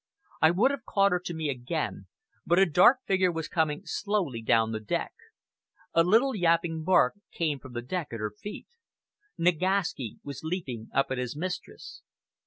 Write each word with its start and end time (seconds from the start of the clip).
I 0.41 0.49
would 0.49 0.71
have 0.71 0.83
caught 0.83 1.11
her 1.11 1.19
to 1.19 1.33
me 1.35 1.47
again, 1.49 2.07
but 2.43 2.57
a 2.57 2.65
dark 2.65 3.01
figure 3.05 3.31
was 3.31 3.47
coming 3.47 3.83
slowly 3.85 4.41
down 4.41 4.71
the 4.71 4.79
deck. 4.79 5.13
A 5.93 6.03
little, 6.03 6.35
yapping 6.35 6.83
bark 6.83 7.13
came 7.31 7.59
from 7.59 7.73
the 7.73 7.83
deck 7.83 8.07
at 8.11 8.19
her 8.19 8.31
feet. 8.31 8.69
Nagaski 9.37 10.17
was 10.23 10.41
leaping 10.43 10.89
up 10.91 11.11
at 11.11 11.19
his 11.19 11.35
mistress. 11.35 12.01